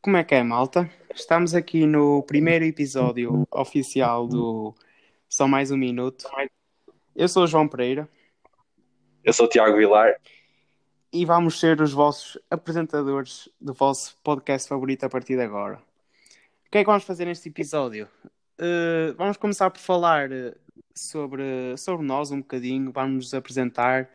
Como 0.00 0.16
é 0.16 0.22
que 0.22 0.34
é, 0.34 0.42
malta? 0.44 0.88
Estamos 1.12 1.54
aqui 1.54 1.84
no 1.84 2.22
primeiro 2.22 2.64
episódio 2.64 3.44
oficial 3.50 4.28
do 4.28 4.72
Só 5.28 5.48
Mais 5.48 5.72
Um 5.72 5.76
Minuto. 5.76 6.24
Eu 7.16 7.28
sou 7.28 7.42
o 7.42 7.46
João 7.48 7.66
Pereira 7.66 8.08
Eu 9.24 9.32
sou 9.32 9.46
o 9.46 9.48
Tiago 9.48 9.76
Vilar. 9.76 10.14
e 11.12 11.24
vamos 11.24 11.58
ser 11.58 11.80
os 11.80 11.92
vossos 11.92 12.40
apresentadores 12.48 13.48
do 13.60 13.74
vosso 13.74 14.16
podcast 14.22 14.68
favorito 14.68 15.04
a 15.04 15.08
partir 15.08 15.34
de 15.34 15.42
agora. 15.42 15.82
O 16.66 16.70
que 16.70 16.78
é 16.78 16.80
que 16.82 16.86
vamos 16.86 17.04
fazer 17.04 17.24
neste 17.24 17.48
episódio? 17.48 18.08
Uh, 18.60 19.14
vamos 19.16 19.36
começar 19.36 19.68
por 19.68 19.80
falar 19.80 20.28
sobre, 20.94 21.76
sobre 21.76 22.06
nós 22.06 22.30
um 22.30 22.38
bocadinho, 22.38 22.92
vamos 22.92 23.16
nos 23.16 23.34
apresentar, 23.34 24.08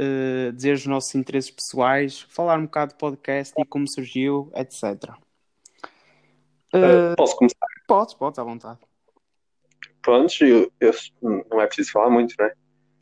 uh, 0.00 0.52
dizer 0.52 0.74
os 0.74 0.86
nossos 0.86 1.14
interesses 1.14 1.50
pessoais, 1.50 2.20
falar 2.28 2.58
um 2.58 2.64
bocado 2.64 2.94
do 2.94 2.98
podcast 2.98 3.54
e 3.58 3.64
como 3.64 3.88
surgiu, 3.88 4.50
etc. 4.54 5.14
Uh, 6.74 7.16
Posso 7.16 7.36
começar? 7.36 7.66
podes, 7.86 8.14
podes, 8.14 8.38
à 8.38 8.44
vontade. 8.44 8.78
Prontos, 10.02 10.40
eu, 10.40 10.70
eu- 10.80 10.92
não 11.50 11.60
é 11.60 11.66
preciso 11.66 11.92
falar 11.92 12.10
muito, 12.10 12.34
né? 12.38 12.52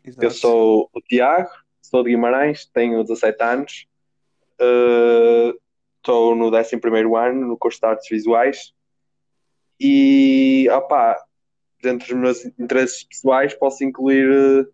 Exato. 0.04 0.24
Eu 0.24 0.30
sou 0.30 0.90
o 0.92 1.00
Tiago, 1.00 1.50
sou 1.82 2.02
de 2.02 2.10
Guimarães, 2.10 2.66
tenho 2.66 3.02
17 3.02 3.42
anos, 3.42 3.86
eh, 4.60 5.54
estou 5.96 6.34
no 6.36 6.50
11º 6.50 7.16
ano 7.16 7.46
no 7.48 7.58
curso 7.58 7.80
de 7.80 7.86
Artes 7.86 8.08
Visuais 8.08 8.72
e, 9.80 10.68
opá, 10.70 11.20
dentro 11.82 12.06
dos 12.08 12.16
meus 12.16 12.44
interesses 12.58 13.02
pessoais 13.04 13.54
posso 13.54 13.84
incluir... 13.84 14.68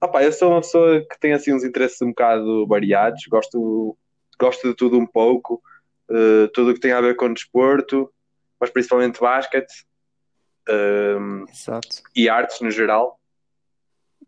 opá, 0.00 0.22
eu 0.22 0.32
sou 0.32 0.50
uma 0.52 0.60
pessoa 0.60 1.00
que 1.00 1.18
tem 1.20 1.32
assim 1.32 1.52
uns 1.52 1.64
interesses 1.64 2.00
um 2.02 2.08
bocado 2.08 2.66
variados, 2.66 3.22
gosto, 3.28 3.96
gosto 4.38 4.68
de 4.68 4.74
tudo 4.74 4.98
um 4.98 5.06
pouco, 5.06 5.62
eh, 6.10 6.48
tudo 6.54 6.70
o 6.70 6.74
que 6.74 6.80
tem 6.80 6.92
a 6.92 7.00
ver 7.00 7.16
com 7.16 7.32
desporto, 7.32 8.12
mas 8.60 8.70
principalmente 8.70 9.20
basquete 9.20 9.84
eh, 10.68 11.16
Exato. 11.50 11.88
e 12.14 12.28
artes 12.28 12.60
no 12.60 12.70
geral. 12.70 13.18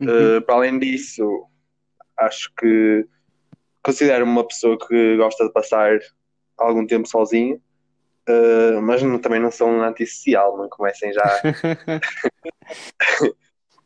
Uhum. 0.01 0.39
Uh, 0.39 0.43
para 0.43 0.55
além 0.57 0.79
disso, 0.79 1.23
acho 2.19 2.53
que 2.59 3.07
considero-me 3.85 4.33
uma 4.33 4.47
pessoa 4.47 4.77
que 4.79 5.17
gosta 5.17 5.45
de 5.47 5.53
passar 5.53 5.99
algum 6.59 6.85
tempo 6.87 7.07
sozinho, 7.07 7.63
uh, 8.29 8.81
mas 8.83 9.03
não- 9.03 9.19
também 9.21 9.39
não 9.39 9.51
sou 9.51 9.69
um 9.69 9.83
antissocial, 9.83 10.57
não 10.57 10.69
comecem 10.69 11.13
já. 11.13 11.43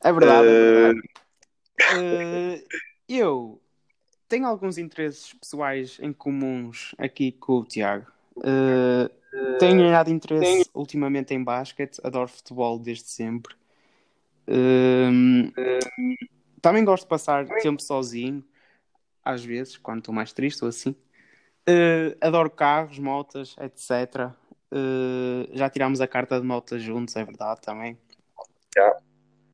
É 0.05 0.13
verdade, 0.13 0.47
é 0.47 0.51
Eh, 0.51 0.73
verdade. 0.93 1.09
Eh, 1.93 2.65
eu 3.09 3.61
tenho 4.29 4.47
alguns 4.47 4.79
interesses 4.79 5.33
pessoais 5.35 5.99
em 6.01 6.13
comuns 6.13 6.95
aqui 6.99 7.33
com 7.33 7.59
o 7.59 7.65
Tiago. 7.65 8.07
Eh, 8.45 9.11
tenho 9.59 9.79
ganhado 9.79 10.11
interesse 10.11 10.69
ultimamente 10.75 11.33
em 11.35 11.43
basquete, 11.43 12.01
adoro 12.03 12.29
futebol 12.29 12.79
desde 12.79 13.09
sempre. 13.09 13.55
Ehm, 14.47 15.51
também 16.61 16.85
gosto 16.85 17.05
de 17.05 17.09
passar 17.09 17.47
tempo 17.61 17.83
sozinho, 17.83 18.45
às 19.25 19.45
vezes, 19.45 19.77
quando 19.77 19.99
estou 19.99 20.15
mais 20.15 20.33
triste 20.33 20.63
ou 20.63 20.69
assim. 20.69 20.95
Eh, 21.69 22.17
adoro 22.21 22.51
carros, 22.51 22.99
motas, 22.99 23.57
etc. 23.59 24.35
Eh, 24.71 25.49
já 25.53 25.69
tirámos 25.71 26.01
a 26.01 26.07
carta 26.07 26.41
de 26.41 26.47
motas 26.47 26.83
juntos, 26.83 27.17
é 27.17 27.25
verdade 27.25 27.61
também. 27.61 27.99
Já. 28.75 28.97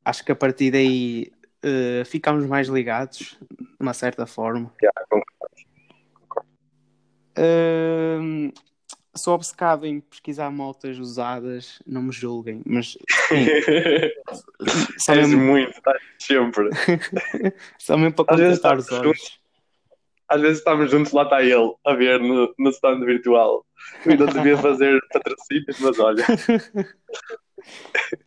Acho 0.05 0.23
que 0.25 0.31
a 0.31 0.35
partir 0.35 0.71
daí 0.71 1.31
eh, 1.63 2.03
ficámos 2.05 2.45
mais 2.45 2.67
ligados, 2.67 3.37
de 3.49 3.67
uma 3.79 3.93
certa 3.93 4.25
forma. 4.25 4.71
já, 4.81 4.91
concordo. 5.09 5.23
Hum, 7.37 8.51
sou 9.15 9.33
obcecado 9.35 9.85
em 9.85 9.99
pesquisar 10.01 10.51
motas 10.51 10.99
usadas, 10.99 11.81
não 11.85 12.03
me 12.03 12.11
julguem, 12.11 12.61
mas 12.65 12.97
sim, 13.27 13.45
só 14.99 15.15
mesmo, 15.15 15.41
muito, 15.41 15.71
estás 15.71 16.01
sempre. 16.19 16.69
só 17.79 17.97
mesmo 17.97 18.13
para 18.13 18.25
contentar 18.25 18.77
os 18.77 18.91
olhos. 18.91 19.39
Às 20.27 20.41
vezes 20.41 20.57
estamos 20.59 20.89
juntos, 20.89 21.11
lá 21.11 21.23
está 21.23 21.43
ele, 21.43 21.73
a 21.85 21.93
ver 21.93 22.19
no, 22.19 22.53
no 22.57 22.69
stand 22.71 23.05
virtual. 23.05 23.65
Eu 24.05 24.17
não 24.17 24.25
devia 24.25 24.57
fazer 24.57 24.99
patrocínios, 25.11 25.79
mas 25.79 25.99
olha. 25.99 26.25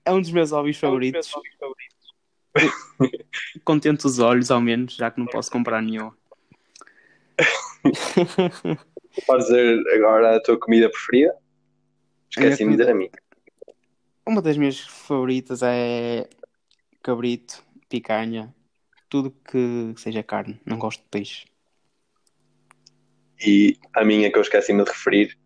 É 0.03 0.12
um 0.12 0.21
dos 0.21 0.31
meus 0.31 0.50
hobbies 0.50 0.78
favoritos. 0.78 1.31
Contento 3.65 4.05
os 4.06 4.19
olhos, 4.19 4.50
ao 4.50 4.61
menos, 4.61 4.94
já 4.94 5.11
que 5.11 5.21
não 5.21 5.27
posso 5.27 5.50
comprar 5.50 5.83
nenhum. 5.83 6.11
Podes 9.27 9.47
dizer 9.47 9.83
agora 9.94 10.37
a 10.37 10.43
tua 10.43 10.59
comida 10.59 10.91
preferida? 10.91 11.34
Esqueci-me 12.31 12.72
de 12.72 12.78
dizer 12.78 12.91
a 12.91 12.95
mim. 12.95 13.11
Uma 14.27 14.43
das 14.43 14.56
minhas 14.56 14.81
favoritas 14.81 15.62
é 15.62 16.28
cabrito, 17.03 17.62
picanha, 17.89 18.55
tudo 19.09 19.31
que 19.31 19.95
seja 19.97 20.22
carne. 20.22 20.61
Não 20.66 20.78
gosto 20.78 21.00
de 21.00 21.09
peixe. 21.09 21.47
E 23.45 23.78
a 23.95 24.05
minha 24.05 24.31
que 24.31 24.39
eu 24.39 24.43
esqueci-me 24.43 24.83
de 24.83 24.91
referir, 24.91 25.39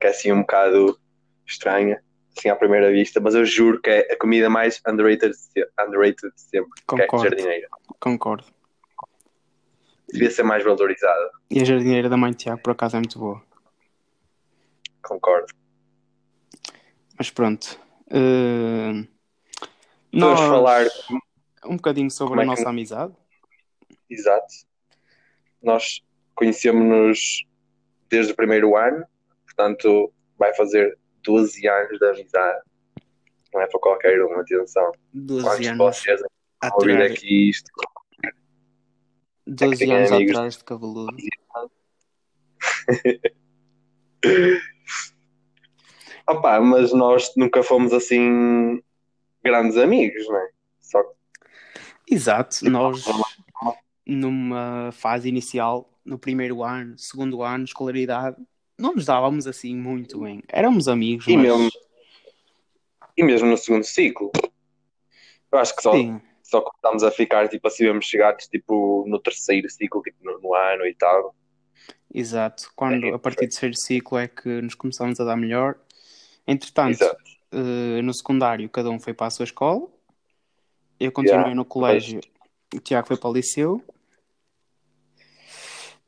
que 0.00 0.06
é 0.06 0.10
assim 0.10 0.32
um 0.32 0.40
bocado 0.40 0.98
estranha, 1.46 2.02
assim 2.36 2.48
à 2.48 2.56
primeira 2.56 2.90
vista, 2.90 3.20
mas 3.20 3.34
eu 3.34 3.44
juro 3.44 3.80
que 3.80 3.90
é 3.90 4.12
a 4.12 4.16
comida 4.18 4.48
mais 4.48 4.80
underrated, 4.86 5.34
underrated 5.80 6.32
de 6.34 6.40
sempre, 6.40 6.70
que 6.88 6.94
é 7.00 7.06
Concordo. 7.06 7.24
jardineira. 7.28 7.68
Concordo. 8.00 8.44
Devia 10.12 10.30
ser 10.30 10.42
mais 10.42 10.62
valorizada, 10.62 11.30
E 11.50 11.60
a 11.60 11.64
jardineira 11.64 12.08
da 12.08 12.16
mãe 12.16 12.32
Tiago, 12.32 12.62
por 12.62 12.70
acaso, 12.72 12.96
é 12.96 12.98
muito 13.00 13.18
boa. 13.18 13.42
concordo. 15.02 15.52
Mas 17.18 17.30
pronto. 17.30 17.78
Uh, 18.08 19.06
Vamos 20.12 20.40
nós- 20.40 20.40
falar, 20.40 20.86
um 21.64 21.76
bocadinho 21.76 22.10
sobre 22.10 22.30
Como 22.36 22.40
a 22.40 22.44
é 22.44 22.46
que- 22.46 22.60
nossa 22.60 22.68
amizade. 22.70 23.14
exato, 24.10 24.46
nós 25.62 26.02
conhecemos-nos 26.34 27.46
desde 28.10 28.32
o 28.32 28.36
primeiro 28.36 28.76
ano, 28.76 29.06
portanto 29.46 30.12
vai 30.38 30.54
fazer 30.54 30.98
12 31.24 31.68
anos 31.68 31.98
de 31.98 32.06
amizade. 32.06 32.62
Não 33.52 33.60
é 33.60 33.66
para 33.66 33.80
qualquer 33.80 34.22
um, 34.24 34.40
atenção. 34.40 34.92
12 35.12 35.44
Quantos 35.44 35.66
anos 35.66 35.78
vocês 35.78 36.22
a 36.60 36.74
ouvir 36.74 37.02
aqui 37.02 37.50
isto? 37.50 37.70
12 39.46 39.76
têm 39.76 39.94
anos 39.94 40.12
amigos. 40.12 40.36
atrás 40.36 40.56
de 40.56 40.64
cabeludo. 40.64 41.16
Opa, 46.26 46.60
mas 46.60 46.92
nós 46.92 47.32
nunca 47.36 47.62
fomos 47.62 47.92
assim 47.92 48.82
grandes 49.42 49.76
amigos, 49.76 50.26
não 50.28 50.36
é? 50.36 50.48
Só 50.80 51.02
Exato, 52.08 52.68
nós 52.70 53.04
numa 54.06 54.90
fase 54.92 55.28
inicial, 55.28 55.90
no 56.04 56.18
primeiro 56.18 56.62
ano, 56.62 56.98
segundo 56.98 57.42
ano, 57.42 57.64
escolaridade, 57.64 58.36
não 58.82 58.94
nos 58.94 59.04
dávamos 59.06 59.46
assim 59.46 59.74
muito 59.76 60.20
bem. 60.20 60.42
Éramos 60.48 60.88
amigos, 60.88 61.26
E 61.28 61.36
mas 61.36 61.42
mesmo- 61.46 61.70
E 63.16 63.22
mesmo 63.22 63.48
no 63.48 63.56
segundo 63.56 63.84
ciclo. 63.84 64.30
Eu 65.50 65.58
acho 65.58 65.76
que 65.76 65.82
só, 65.82 65.92
sim, 65.92 66.20
só 66.42 66.62
começámos 66.62 67.02
a 67.04 67.10
ficar 67.10 67.48
tipo 67.48 67.68
assim, 67.68 67.84
mesmo 67.84 68.02
chegados 68.02 68.46
tipo 68.48 69.04
no 69.06 69.18
terceiro 69.18 69.68
ciclo, 69.70 70.00
tipo 70.02 70.16
no, 70.24 70.40
no 70.40 70.54
ano 70.54 70.86
e 70.86 70.94
tal. 70.94 71.34
exato. 72.12 72.70
Quando 72.74 73.06
É, 73.06 73.12
a 73.14 73.18
partir 73.18 73.46
do 73.46 73.50
terceiro 73.50 73.74
ciclo 73.76 74.18
é 74.18 74.28
que 74.28 74.48
nos 74.62 74.74
começamos 74.74 75.20
a 75.20 75.24
dar 75.24 75.36
melhor. 75.36 75.78
Entretanto, 76.46 77.04
eh, 77.52 78.02
no 78.02 78.12
secundário, 78.14 78.68
cada 78.68 78.90
um 78.90 78.98
foi 78.98 79.12
para 79.14 79.26
a 79.26 79.30
sua 79.30 79.44
escola. 79.44 79.86
Eu 80.98 81.12
continuei 81.12 81.38
Yeah, 81.40 81.54
no 81.54 81.64
colégio, 81.64 82.20
o 82.74 82.80
Tiago 82.80 83.06
foi 83.08 83.16
para 83.18 83.28
o 83.30 83.32
liceu. 83.34 83.82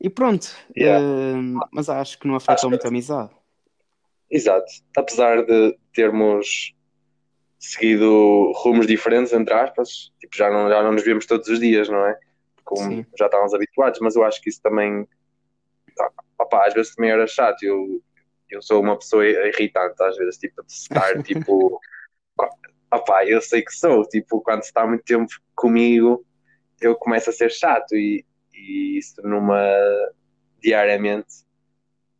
E 0.05 0.09
pronto, 0.09 0.47
Yeah. 0.77 1.03
eh, 1.03 1.65
mas 1.71 1.89
acho 1.89 2.19
que 2.19 2.27
não 2.27 2.35
afetou 2.35 2.55
que- 2.65 2.67
muito 2.69 2.85
a 2.85 2.89
amizade. 2.89 3.31
Exato. 4.29 4.71
Apesar 4.95 5.43
de 5.43 5.75
termos 5.95 6.75
seguido 7.57 8.51
rumos 8.57 8.85
diferentes, 8.85 9.33
entre 9.33 9.51
aspas, 9.55 10.11
tipo, 10.19 10.37
já 10.37 10.51
não, 10.51 10.69
já 10.69 10.83
não 10.83 10.91
nos 10.91 11.03
vemos 11.03 11.25
todos 11.25 11.47
os 11.47 11.59
dias, 11.59 11.89
não 11.89 12.05
é? 12.05 12.19
Como 12.63 12.81
Sim. 12.91 13.05
já 13.17 13.25
estávamos 13.25 13.55
habituados, 13.55 13.99
mas 13.99 14.15
eu 14.15 14.23
acho 14.23 14.39
que 14.43 14.49
isso 14.51 14.61
também, 14.61 15.07
ah, 15.99 16.11
opá, 16.37 16.67
às 16.67 16.75
vezes 16.75 16.93
também 16.93 17.09
era 17.09 17.25
chato. 17.25 17.63
Eu, 17.63 17.99
eu 18.51 18.61
sou 18.61 18.83
uma 18.83 18.99
pessoa 18.99 19.25
irritante, 19.25 20.03
às 20.03 20.15
vezes, 20.17 20.37
tipo, 20.37 20.61
de 20.63 20.71
estar, 20.71 21.13
tipo, 21.23 21.79
opá, 22.93 23.25
eu 23.25 23.41
sei 23.41 23.63
que 23.63 23.73
sou, 23.73 24.07
tipo, 24.07 24.39
quando 24.41 24.61
se 24.61 24.67
está 24.67 24.85
muito 24.85 25.03
tempo 25.03 25.31
comigo, 25.55 26.23
eu 26.79 26.93
começo 26.95 27.31
a 27.31 27.33
ser 27.33 27.49
chato 27.49 27.95
e, 27.95 28.23
e 28.55 28.97
isso 28.97 29.21
numa 29.21 29.61
diariamente 30.61 31.45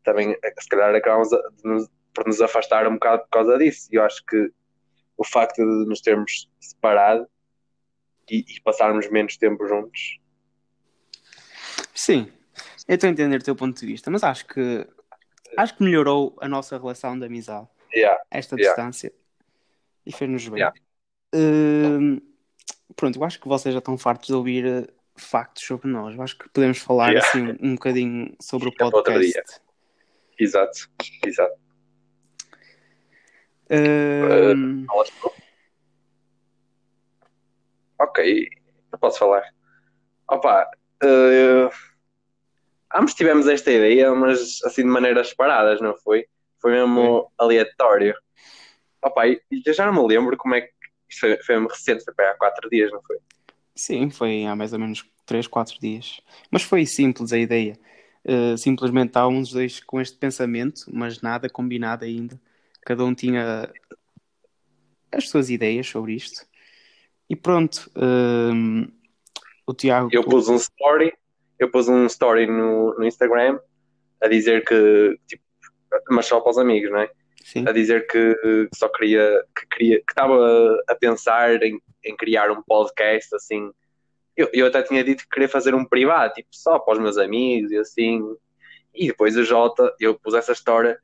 também 0.03 0.37
se 0.59 0.69
calhar 0.69 0.93
acabamos 0.93 1.29
nos- 1.63 1.89
por 2.13 2.27
nos 2.27 2.39
afastar 2.41 2.87
um 2.87 2.93
bocado 2.93 3.23
por 3.23 3.29
causa 3.29 3.57
disso. 3.57 3.89
E 3.91 3.95
eu 3.95 4.03
acho 4.03 4.23
que 4.25 4.51
o 5.17 5.25
facto 5.25 5.57
de 5.57 5.85
nos 5.87 6.01
termos 6.01 6.49
separado 6.59 7.27
e, 8.29 8.45
e 8.47 8.61
passarmos 8.61 9.09
menos 9.09 9.37
tempo 9.37 9.67
juntos 9.67 10.19
Sim, 11.93 12.31
eu 12.87 12.95
estou 12.95 13.07
a 13.07 13.11
entender 13.11 13.39
o 13.39 13.43
teu 13.43 13.55
ponto 13.55 13.79
de 13.79 13.85
vista, 13.85 14.11
mas 14.11 14.23
acho 14.23 14.45
que 14.47 14.87
acho 15.57 15.75
que 15.77 15.83
melhorou 15.83 16.37
a 16.41 16.47
nossa 16.47 16.77
relação 16.77 17.17
de 17.17 17.25
amizade, 17.25 17.67
Yeah. 17.93 18.21
esta 18.29 18.55
Yeah. 18.57 18.75
distância, 18.75 19.13
e 20.05 20.11
fez-nos 20.11 20.47
bem. 20.49 20.59
Yeah. 20.59 20.77
Hum, 21.33 22.19
pronto, 22.95 23.17
eu 23.17 23.23
acho 23.23 23.39
que 23.39 23.47
vocês 23.47 23.73
já 23.73 23.79
estão 23.79 23.97
fartos 23.97 24.27
de 24.27 24.33
ouvir 24.33 24.65
eh, 24.65 24.87
factos 25.15 25.63
sobre 25.63 25.87
nós. 25.89 26.15
Eu 26.15 26.21
acho 26.21 26.37
que 26.37 26.49
podemos 26.49 26.77
falar 26.79 27.09
Yeah. 27.09 27.27
assim 27.27 27.41
um, 27.47 27.71
um 27.71 27.75
bocadinho 27.75 28.35
sobre 28.41 28.67
o 28.67 28.71
outro 28.71 29.03
podcast. 29.03 29.61
Exato, 30.37 30.89
exato. 31.25 31.55
Falas 34.87 35.09
tu? 35.09 35.31
Ok, 37.99 38.49
eu 38.91 38.99
posso 38.99 39.19
falar. 39.19 39.43
Opa, 40.27 40.69
eh, 41.01 41.69
ambos 42.93 43.13
tivemos 43.13 43.47
esta 43.47 43.71
ideia, 43.71 44.13
mas 44.13 44.61
assim 44.63 44.81
de 44.81 44.89
maneiras 44.89 45.29
separadas, 45.29 45.79
não 45.79 45.95
foi? 45.97 46.27
Foi 46.61 46.71
mesmo 46.71 47.31
aleatório. 47.37 48.13
Opa, 49.01 49.27
eu 49.27 49.73
já 49.73 49.89
não 49.89 49.93
me 50.03 50.07
lembro 50.13 50.35
como 50.37 50.55
é 50.55 50.61
que. 50.61 50.75
Isto 51.07 51.19
foi, 51.21 51.37
foi 51.43 51.67
recente, 51.67 52.03
foi 52.03 52.13
para 52.13 52.31
há 52.31 52.35
quatro 52.35 52.69
dias, 52.69 52.91
não 52.91 53.01
foi? 53.03 53.17
Sim, 53.75 54.09
foi 54.09 54.45
há 54.45 54.55
mais 54.55 54.73
ou 54.73 54.79
menos 54.79 55.05
3, 55.25 55.47
4 55.47 55.79
dias. 55.79 56.21
Mas 56.49 56.63
foi 56.63 56.85
simples 56.85 57.33
a 57.33 57.37
ideia. 57.37 57.77
Uh, 58.23 58.57
simplesmente 58.57 59.09
estávamos 59.09 59.49
os 59.49 59.53
dois 59.53 59.79
com 59.81 60.01
este 60.01 60.17
pensamento, 60.17 60.85
mas 60.91 61.21
nada 61.21 61.49
combinado 61.49 62.05
ainda. 62.05 62.39
Cada 62.81 63.03
um 63.03 63.13
tinha 63.13 63.71
as 65.11 65.29
suas 65.29 65.49
ideias 65.49 65.87
sobre 65.87 66.13
isto. 66.13 66.45
E 67.29 67.35
pronto, 67.35 67.89
hum, 67.95 68.87
o 69.65 69.73
Tiago. 69.73 70.09
Eu 70.11 70.23
pus 70.23 70.47
um 70.47 70.55
story, 70.55 71.13
eu 71.57 71.69
pus 71.71 71.87
um 71.87 72.05
story 72.05 72.45
no, 72.45 72.93
no 72.97 73.05
Instagram 73.05 73.59
a 74.21 74.27
dizer 74.27 74.63
que, 74.63 75.19
tipo, 75.27 75.43
mas 76.09 76.25
só 76.25 76.39
para 76.39 76.51
os 76.51 76.57
amigos, 76.57 76.91
não 76.91 76.99
é? 76.99 77.09
Sim, 77.43 77.67
a 77.67 77.71
dizer 77.71 78.07
que, 78.07 78.35
que 78.35 78.69
só 78.75 78.89
queria 78.89 79.43
que 79.55 79.67
queria 79.67 79.97
que 79.99 80.11
estava 80.11 80.83
a 80.87 80.95
pensar 80.95 81.61
em, 81.61 81.79
em 82.05 82.15
criar 82.15 82.51
um 82.51 82.61
podcast 82.61 83.35
assim. 83.35 83.71
Eu, 84.35 84.49
eu 84.53 84.67
até 84.67 84.83
tinha 84.83 85.03
dito 85.03 85.23
que 85.23 85.29
queria 85.29 85.49
fazer 85.49 85.73
um 85.73 85.85
privado, 85.85 86.33
tipo, 86.33 86.49
só 86.51 86.77
para 86.77 86.93
os 86.93 86.99
meus 86.99 87.17
amigos 87.17 87.71
e 87.71 87.77
assim. 87.77 88.21
E 88.93 89.07
depois 89.07 89.35
o 89.35 89.43
Jota, 89.43 89.93
eu 89.99 90.15
pus 90.19 90.33
essa 90.33 90.51
história 90.51 90.99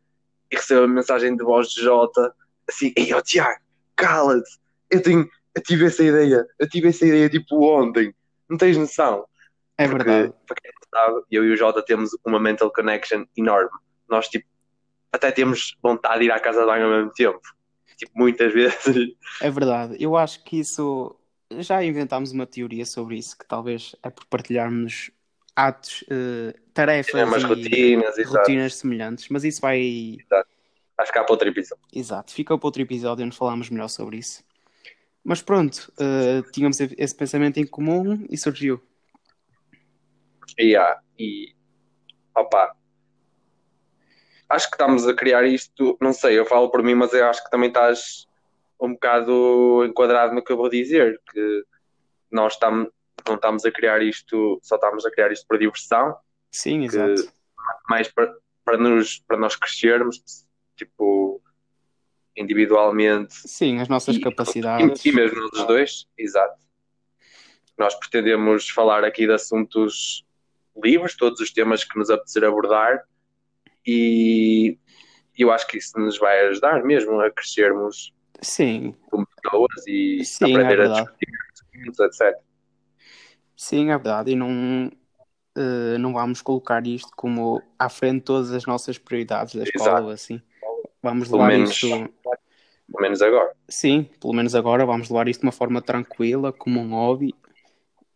e 0.50 0.56
recebo 0.56 0.83
a 0.83 0.88
mensagem 0.88 1.36
de 1.36 1.44
voz 1.44 1.69
de 1.69 1.81
Jota 1.81 2.33
assim, 2.68 2.94
ei, 2.95 3.13
ó 3.13 3.21
Tiago, 3.21 3.59
cala-te, 3.95 4.59
eu 4.89 5.01
tenho, 5.01 5.27
eu 5.56 5.62
tive 5.62 5.86
essa 5.86 6.03
ideia, 6.03 6.45
eu 6.57 6.69
tive 6.69 6.88
essa 6.89 7.06
ideia 7.06 7.30
tipo 7.30 7.65
ontem, 7.65 8.13
não 8.50 8.57
tens 8.57 8.77
noção? 8.77 9.25
é 9.77 9.88
Porque, 9.88 10.03
verdade. 10.03 10.33
para 10.45 10.56
quem 10.62 10.71
não 10.71 11.00
sabe, 11.00 11.25
eu 11.31 11.45
e 11.45 11.51
o 11.51 11.57
Jota 11.57 11.83
temos 11.83 12.12
uma 12.25 12.39
mental 12.39 12.71
connection 12.71 13.25
enorme. 13.36 13.69
Nós, 14.07 14.27
tipo, 14.27 14.45
até 15.12 15.31
temos 15.31 15.77
vontade 15.81 16.19
de 16.19 16.25
ir 16.25 16.31
à 16.31 16.39
casa 16.39 16.62
de 16.62 16.65
banho 16.65 16.86
ao 16.86 16.92
mesmo 16.92 17.12
tempo. 17.13 17.42
Tipo, 18.01 18.13
muitas 18.15 18.51
vezes. 18.53 19.15
É 19.39 19.50
verdade. 19.51 19.95
Eu 20.00 20.18
acho 20.18 20.44
que 20.44 20.59
isso. 20.59 21.15
Já 21.59 21.83
inventámos 21.83 22.31
uma 22.31 22.48
teoria 22.48 22.86
sobre 22.86 23.18
isso, 23.18 23.38
que 23.38 23.45
talvez 23.45 23.95
é 24.01 24.09
por 24.09 24.25
partilharmos 24.25 25.12
atos, 25.56 26.03
eh, 26.09 26.56
tarefas 26.74 27.13
Umas 27.27 27.44
e 27.44 27.45
rotinas 27.45 28.15
rotinas 28.25 28.75
semelhantes, 28.75 29.27
mas 29.30 29.44
isso 29.44 29.62
vai. 29.62 30.18
Acho 30.98 31.12
que 31.12 31.19
há 31.19 31.24
para 31.24 31.33
outro 31.33 31.48
episódio. 31.48 31.83
Exato, 31.94 32.33
fica 32.33 32.57
para 32.57 32.68
outro 32.68 32.81
episódio 32.81 33.25
onde 33.25 33.38
falamos 33.38 33.69
melhor 33.69 33.89
sobre 33.89 34.18
isso. 34.18 34.44
Mas 35.24 35.42
pronto, 35.42 35.92
eh, 36.00 36.42
tínhamos 36.51 36.80
esse 36.80 37.13
pensamento 37.13 37.59
em 37.59 37.68
comum 37.68 38.25
e 38.30 38.38
surgiu. 38.38 38.81
Há. 40.57 41.01
E. 41.19 41.53
Opa. 42.36 42.75
Acho 44.51 44.69
que 44.69 44.75
estamos 44.75 45.07
a 45.07 45.13
criar 45.13 45.45
isto. 45.45 45.98
Não 46.01 46.12
sei, 46.12 46.38
eu 46.38 46.45
falo 46.45 46.69
por 46.69 46.83
mim, 46.83 46.94
mas 46.94 47.13
eu 47.13 47.25
acho 47.25 47.42
que 47.44 47.50
também 47.50 47.69
estás 47.69 48.27
um 48.80 48.92
bocado 48.92 49.86
enquadrado 49.86 50.36
no 50.36 50.44
que 50.44 50.51
eu 50.51 50.57
vou 50.57 50.69
dizer. 50.69 51.21
Que 51.31 51.63
nós 52.30 52.53
estamos, 52.53 52.89
não 53.25 53.36
estamos 53.36 53.65
a 53.65 53.71
criar 53.71 54.01
isto, 54.01 54.59
só 54.62 54.75
estamos 54.75 55.06
a 55.06 55.12
criar 55.12 55.31
isto 55.31 55.48
por 55.48 55.57
diversão. 55.57 56.18
Sim, 56.51 56.83
exato. 56.83 57.31
mais 57.89 58.09
para, 58.09 58.33
para, 58.65 58.77
nos, 58.77 59.19
para 59.19 59.38
nós 59.38 59.56
crescermos, 59.56 60.21
tipo, 60.75 61.42
individualmente 62.36 63.33
Sim, 63.33 63.80
as 63.80 63.88
nossas 63.88 64.18
e, 64.18 64.19
capacidades. 64.19 65.06
e, 65.06 65.09
e 65.09 65.12
mesmo 65.13 65.50
nós 65.53 65.65
dois, 65.65 66.07
exato. 66.18 66.59
Nós 67.77 67.95
pretendemos 67.95 68.69
falar 68.69 69.06
aqui 69.06 69.25
de 69.25 69.33
assuntos 69.33 70.25
livres, 70.75 71.15
todos 71.15 71.39
os 71.39 71.51
temas 71.51 71.86
que 71.86 71.98
nos 71.98 72.09
apetecer 72.09 72.44
abordar, 72.44 73.06
e 73.85 74.77
eu 75.37 75.51
acho 75.51 75.67
que 75.67 75.77
isso 75.77 75.97
nos 75.99 76.17
vai 76.19 76.47
ajudar 76.47 76.83
mesmo 76.83 77.19
a 77.19 77.31
crescermos 77.31 78.13
Sim, 78.41 78.95
como 79.09 79.25
pessoas 79.41 79.87
e 79.87 80.23
Sim, 80.23 80.45
é 80.45 80.47
aprender 80.53 80.73
a 80.73 80.77
verdade. 80.77 81.09
discutir 81.11 81.97
etc. 81.99 82.39
sim, 83.55 83.89
é 83.89 83.97
verdade. 83.97 84.31
E 84.31 84.35
não, 84.35 84.91
eh, 85.55 85.97
não 85.97 86.13
vamos 86.13 86.41
colocar 86.41 86.85
isto 86.85 87.09
como 87.15 87.61
à 87.77 87.89
frente 87.89 88.19
de 88.19 88.25
todas 88.25 88.51
as 88.51 88.65
nossas 88.65 88.97
prioridades 88.97 89.55
da 89.55 89.63
escola 89.63 89.91
Exato. 89.91 90.09
assim. 90.09 90.41
Vamos 91.01 91.29
Pelo 91.29 91.41
levar 91.41 91.53
menos- 91.53 91.71
isto. 91.71 91.87
Pelo 91.87 93.01
menos 93.01 93.21
agora. 93.21 93.55
Sim, 93.69 94.03
pelo 94.19 94.33
menos 94.33 94.53
agora 94.53 94.85
vamos 94.85 95.09
levar 95.09 95.27
isto 95.29 95.41
de 95.41 95.45
uma 95.45 95.51
forma 95.51 95.81
tranquila, 95.81 96.51
como 96.51 96.79
um 96.79 96.89
hobby 96.91 97.33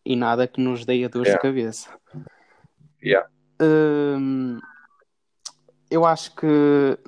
e 0.04 0.14
nada 0.14 0.46
que 0.46 0.60
nos 0.60 0.84
dê 0.84 1.04
a 1.04 1.08
dor 1.08 1.24
de 1.24 1.30
Yeah. 1.30 1.42
cabeça. 1.42 1.98
Yeah. 3.02 3.26
Hum, 3.60 4.60
eu 5.90 6.04
acho 6.04 6.34
que 6.34 6.98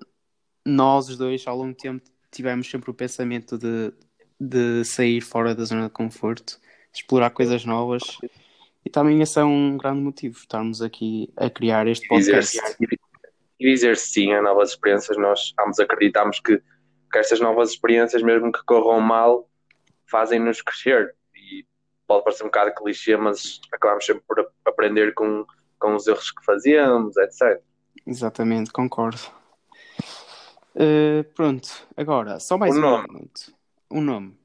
nós 0.65 1.09
os 1.09 1.17
dois, 1.17 1.47
ao 1.47 1.57
longo 1.57 1.73
do 1.73 1.77
tempo, 1.77 2.05
tivemos 2.31 2.69
sempre 2.71 2.91
o 2.91 2.95
pensamento 2.95 3.57
de, 3.59 3.93
de 4.39 4.85
sair 4.85 5.21
fora 5.21 5.55
da 5.55 5.65
zona 5.65 5.85
de 5.85 5.93
conforto, 5.93 6.59
explorar 6.93 7.31
coisas 7.31 7.65
novas 7.65 8.03
e 8.89 8.91
também 8.91 9.21
esse 9.21 9.39
é 9.39 9.45
um 9.45 9.77
grande 9.77 10.01
motivo, 10.01 10.39
estarmos 10.39 10.81
aqui 10.81 11.31
a 11.37 11.51
criar 11.51 11.87
este 11.87 12.09
podcast. 12.09 12.59
e 13.61 13.71
dizer 13.71 13.99
sim 13.99 14.33
a 14.33 14.41
novas 14.41 14.71
experiências. 14.71 15.19
Nós 15.19 15.53
ambos 15.61 15.79
acreditamos 15.79 16.41
que, 16.41 16.59
que 17.13 17.19
estas 17.19 17.39
novas 17.39 17.71
experiências, 17.71 18.23
mesmo 18.23 18.51
que 18.51 18.65
corram 18.65 18.99
mal, 19.01 19.47
fazem-nos 20.11 20.63
crescer. 20.63 21.15
E 21.35 21.67
pode 22.07 22.25
parecer 22.25 22.45
um 22.45 22.47
bocado 22.47 22.75
clichê, 22.75 23.15
mas 23.17 23.61
acabamos 23.71 24.07
sempre 24.07 24.23
por 24.27 24.51
aprender 24.65 25.13
com, 25.13 25.45
com 25.79 25.95
os 25.95 26.07
erros 26.07 26.31
que 26.31 26.43
fazíamos, 26.45 27.15
etc. 27.19 27.61
Exatamente, 28.09 28.73
concordo. 28.73 29.21
Uh, 30.75 31.23
pronto, 31.35 31.69
agora, 31.95 32.41
só 32.41 32.57
mais 32.57 32.75
um 32.75 32.81
nome. 32.81 33.07
minuto. 33.07 33.53
Um 33.91 34.01
nome. 34.01 34.39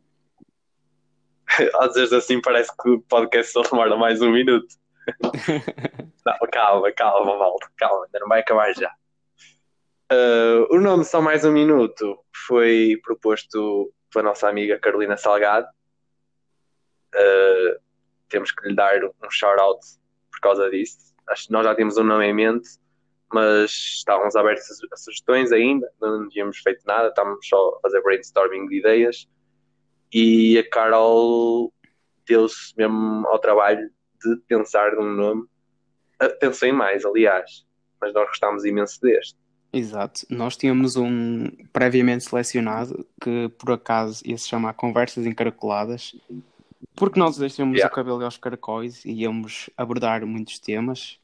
Às 1.79 1.93
vezes 1.93 2.11
assim 2.11 2.41
parece 2.41 2.69
que 2.75 2.89
o 2.89 3.01
podcast 3.03 3.53
só 3.53 3.61
demora 3.61 3.95
mais 3.95 4.21
um 4.21 4.33
minuto. 4.33 4.67
Não, 6.25 6.37
calma, 6.51 6.91
calma, 6.91 7.37
malta, 7.37 7.69
calma, 7.77 8.05
ainda 8.05 8.19
não 8.19 8.27
vai 8.27 8.39
acabar 8.39 8.73
já. 8.73 8.89
Uh, 10.11 10.73
o 10.73 10.79
nome 10.79 11.03
Só 11.03 11.21
Mais 11.21 11.43
Um 11.43 11.51
Minuto 11.51 12.17
foi 12.47 12.97
proposto 13.03 13.93
pela 14.09 14.29
nossa 14.29 14.47
amiga 14.47 14.79
Carolina 14.79 15.17
Salgado. 15.17 15.67
Uh, 17.13 17.77
temos 18.29 18.53
que 18.53 18.69
lhe 18.69 18.75
dar 18.75 19.03
um 19.03 19.29
shout-out 19.29 19.79
por 20.31 20.39
causa 20.39 20.69
disso. 20.69 21.13
Acho 21.27 21.47
que 21.47 21.51
nós 21.51 21.65
já 21.65 21.75
temos 21.75 21.97
um 21.97 22.03
nome 22.03 22.25
em 22.25 22.33
mente, 22.33 22.69
mas 23.33 23.71
estávamos 23.71 24.35
abertos 24.35 24.65
a 24.91 24.97
sugestões 24.97 25.51
ainda, 25.51 25.89
não 25.99 26.29
tínhamos 26.29 26.59
feito 26.59 26.81
nada, 26.85 27.07
estávamos 27.09 27.47
só 27.47 27.75
a 27.77 27.79
fazer 27.81 28.01
brainstorming 28.01 28.67
de 28.67 28.79
ideias. 28.79 29.27
E 30.13 30.57
a 30.59 30.69
Carol 30.69 31.73
deu-se 32.27 32.73
mesmo 32.77 33.27
ao 33.27 33.39
trabalho 33.39 33.89
de 34.23 34.35
pensar 34.47 34.93
num 34.95 35.11
nome. 35.15 35.45
Ah, 36.19 36.29
Pensou 36.29 36.67
em 36.67 36.71
mais, 36.71 37.03
aliás, 37.03 37.65
mas 37.99 38.13
nós 38.13 38.27
gostámos 38.27 38.63
imenso 38.63 39.01
deste. 39.01 39.35
Exato. 39.73 40.21
Nós 40.29 40.55
tínhamos 40.55 40.95
um 40.95 41.49
previamente 41.73 42.23
selecionado 42.25 43.05
que 43.19 43.49
por 43.57 43.71
acaso 43.71 44.21
ia 44.23 44.37
se 44.37 44.47
chamar 44.47 44.73
Conversas 44.73 45.25
Encaracoladas, 45.25 46.15
porque 46.95 47.19
nós 47.19 47.37
dois 47.37 47.55
tínhamos 47.55 47.77
Yeah. 47.77 47.91
o 47.91 47.95
cabelo 47.95 48.23
aos 48.23 48.37
caracóis 48.37 49.03
e 49.03 49.11
íamos 49.23 49.71
abordar 49.75 50.23
muitos 50.27 50.59
temas. 50.59 51.19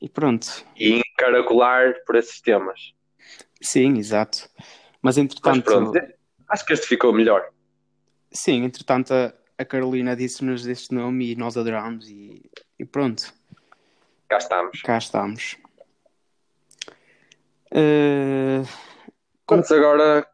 E 0.00 0.08
pronto. 0.08 0.64
E 0.76 1.00
encaracolar 1.12 1.94
por 2.06 2.16
esses 2.16 2.40
temas. 2.40 2.94
Sim, 3.60 3.98
exato. 3.98 4.48
Mas 5.02 5.16
Mas 5.16 5.18
entretanto, 5.18 5.64
pronto, 5.64 5.98
acho 6.48 6.64
que 6.66 6.72
este 6.72 6.86
ficou 6.86 7.12
melhor. 7.12 7.48
sim, 8.32 8.64
entretanto 8.64 9.12
a, 9.12 9.32
a 9.58 9.64
Carolina 9.64 10.14
disse-nos 10.16 10.66
este 10.66 10.94
nome 10.94 11.32
e 11.32 11.36
nós 11.36 11.56
adorámos 11.56 12.08
e, 12.08 12.50
e 12.78 12.84
pronto, 12.84 13.32
Cá 14.28 14.38
estamos. 14.38 14.82
cá 14.82 14.98
estamos. 14.98 15.56
Eh, 17.72 18.62
Pronto, 19.46 19.74
agora, 19.74 20.26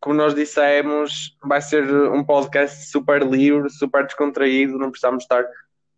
como 0.00 0.14
nós 0.14 0.34
dissemos, 0.34 1.36
vai 1.42 1.60
ser 1.60 1.84
um 2.12 2.24
podcast 2.24 2.84
super 2.90 3.22
livre, 3.26 3.68
super 3.70 4.04
descontraído, 4.06 4.78
não 4.78 4.90
precisamos 4.90 5.24
estar 5.24 5.44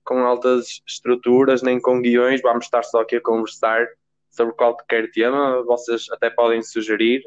com 0.04 0.18
altas 0.20 0.82
estruturas 0.86 1.62
nem 1.62 1.80
com 1.80 2.00
guiões, 2.00 2.42
vamos 2.42 2.64
estar 2.64 2.82
só 2.82 3.00
aqui 3.00 3.16
a 3.16 3.20
conversar 3.20 3.86
sobre 4.30 4.54
qualquer 4.54 5.10
tema, 5.10 5.62
vocês 5.64 6.06
até 6.10 6.30
podem 6.30 6.62
sugerir. 6.62 7.22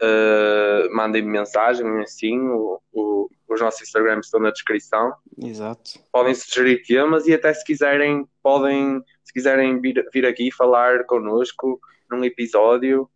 Uh, 0.00 0.94
mandem-me 0.94 1.30
mensagem, 1.30 1.86
assim, 2.02 2.38
o, 2.38 2.80
o, 2.92 3.30
os 3.48 3.60
nossos 3.60 3.82
Instagrams 3.82 4.26
estão 4.26 4.40
na 4.40 4.50
descrição. 4.50 5.14
Exato. 5.42 5.98
Podem 6.12 6.34
sugerir 6.34 6.82
temas 6.82 7.26
e 7.26 7.34
até 7.34 7.52
se 7.52 7.64
quiserem, 7.64 8.28
podem, 8.42 9.02
se 9.24 9.32
quiserem 9.32 9.80
vir, 9.80 10.06
vir 10.12 10.26
aqui 10.26 10.52
falar 10.52 11.04
connosco 11.04 11.80
num 12.10 12.24
episódio 12.24 13.10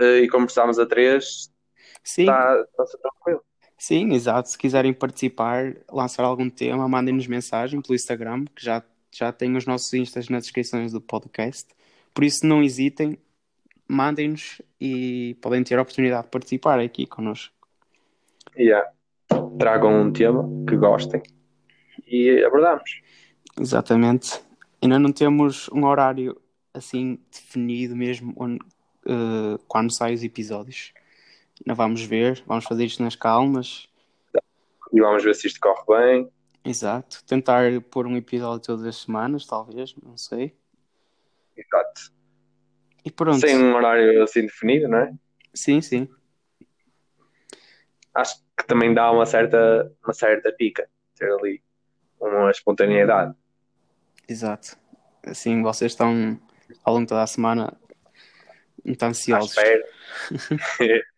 uh, 0.00 0.16
e 0.22 0.28
conversarmos 0.28 0.78
a 0.78 0.86
três, 0.86 1.50
Sim. 2.02 2.22
está 2.22 2.64
tá 2.76 2.84
tranquilo. 3.00 3.42
Sim, 3.78 4.12
exato. 4.12 4.50
Se 4.50 4.58
quiserem 4.58 4.92
participar, 4.92 5.76
lançar 5.90 6.24
algum 6.24 6.50
tema, 6.50 6.88
mandem-nos 6.88 7.28
mensagem 7.28 7.80
pelo 7.80 7.94
Instagram, 7.94 8.44
que 8.54 8.64
já, 8.64 8.82
já 9.12 9.32
tem 9.32 9.56
os 9.56 9.66
nossos 9.66 9.94
instas 9.94 10.28
nas 10.28 10.42
descrições 10.42 10.92
do 10.92 11.00
podcast. 11.00 11.68
Por 12.12 12.24
isso, 12.24 12.44
não 12.44 12.62
hesitem, 12.62 13.16
mandem-nos 13.86 14.60
e 14.80 15.36
podem 15.40 15.62
ter 15.62 15.78
a 15.78 15.82
oportunidade 15.82 16.24
de 16.24 16.30
participar 16.30 16.80
aqui 16.80 17.06
connosco. 17.06 17.54
Yeah. 18.56 18.90
Tragam 19.58 20.02
um 20.02 20.12
tema 20.12 20.44
que 20.68 20.76
gostem 20.76 21.22
e 22.06 22.42
abordamos. 22.44 23.00
Exatamente. 23.60 24.40
Ainda 24.82 24.98
não 24.98 25.12
temos 25.12 25.68
um 25.72 25.84
horário 25.84 26.36
assim 26.74 27.18
definido 27.30 27.94
mesmo 27.94 28.32
onde, 28.36 28.58
uh, 29.06 29.58
quando 29.68 29.92
saem 29.92 30.14
os 30.14 30.24
episódios. 30.24 30.92
Vamos 31.66 32.02
ver, 32.02 32.42
vamos 32.46 32.64
fazer 32.64 32.84
isto 32.84 33.02
nas 33.02 33.16
calmas. 33.16 33.88
E 34.92 35.00
vamos 35.00 35.22
ver 35.24 35.34
se 35.34 35.46
isto 35.46 35.60
corre 35.60 35.84
bem. 35.86 36.32
Exato. 36.64 37.24
Tentar 37.24 37.80
pôr 37.90 38.06
um 38.06 38.16
episódio 38.16 38.64
todas 38.66 38.84
as 38.84 38.96
semanas, 38.96 39.46
talvez, 39.46 39.94
não 39.96 40.16
sei. 40.16 40.56
Exato. 41.56 42.12
E 43.04 43.10
pronto. 43.10 43.40
Sem 43.40 43.56
um 43.56 43.74
horário 43.74 44.22
assim 44.22 44.42
definido, 44.42 44.88
não 44.88 44.98
é? 44.98 45.14
Sim, 45.54 45.80
sim. 45.80 46.08
Acho 48.14 48.36
que 48.56 48.66
também 48.66 48.92
dá 48.92 49.10
uma 49.10 49.26
certa, 49.26 49.92
uma 50.04 50.12
certa 50.12 50.52
pica 50.52 50.88
ter 51.16 51.30
ali 51.32 51.62
uma 52.20 52.50
espontaneidade. 52.50 53.34
Exato. 54.28 54.76
Assim 55.24 55.62
vocês 55.62 55.92
estão 55.92 56.38
ao 56.84 56.94
longo 56.94 57.06
de 57.06 57.08
toda 57.10 57.22
a 57.22 57.26
semana 57.26 57.76
muito 58.84 59.02
À 59.02 59.08
ansiosos. 59.08 59.56
espera. 59.56 59.84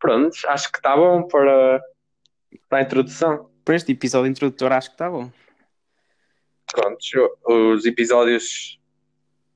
Pronto, 0.00 0.34
acho 0.48 0.72
que 0.72 0.78
está 0.78 0.96
bom 0.96 1.28
para, 1.28 1.80
para 2.68 2.78
a 2.78 2.82
introdução. 2.82 3.50
Para 3.64 3.76
este 3.76 3.92
episódio 3.92 4.30
introdutor 4.30 4.72
acho 4.72 4.88
que 4.88 4.94
está 4.94 5.10
bom. 5.10 5.30
Pronto, 6.72 6.98
os 7.44 7.84
episódios 7.84 8.80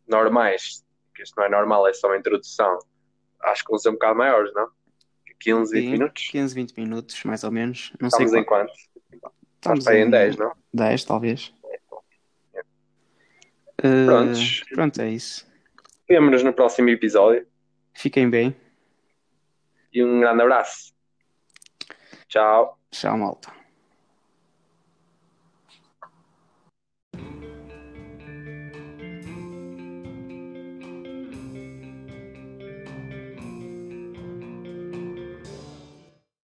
normais, 0.06 0.84
que 1.14 1.22
isto 1.22 1.34
não 1.36 1.44
é 1.44 1.48
normal, 1.48 1.88
é 1.88 1.92
só 1.94 2.08
uma 2.08 2.16
introdução, 2.18 2.78
acho 3.40 3.64
que 3.64 3.70
vão 3.70 3.78
ser 3.78 3.88
um 3.88 3.92
bocado 3.92 4.18
maiores, 4.18 4.52
não? 4.52 4.68
15, 5.40 5.72
20 5.72 5.84
Sim, 5.84 5.90
minutos? 5.90 6.28
15, 6.30 6.54
20 6.54 6.76
minutos, 6.76 7.24
mais 7.24 7.44
ou 7.44 7.50
menos. 7.50 7.92
Não 8.00 8.10
sei 8.10 8.26
Estamos 8.26 8.42
em 8.42 8.44
qual. 8.46 8.60
quanto? 8.60 8.72
Estamos 9.56 9.86
em 9.86 10.10
10, 10.10 10.36
não? 10.36 10.52
10, 10.72 11.04
talvez. 11.04 11.54
Uh, 13.80 14.06
Prontos. 14.06 14.64
pronto, 14.72 15.00
é 15.00 15.10
isso. 15.10 15.46
Vemo-nos 16.08 16.42
no 16.42 16.52
próximo 16.52 16.88
episódio 16.90 17.46
Fiquem 17.94 18.28
bem. 18.28 18.54
E 19.94 20.04
um 20.04 20.20
grande 20.20 20.42
abraço. 20.42 20.92
Tchau. 22.28 22.78
Tchau, 22.90 23.16
malta. 23.16 23.63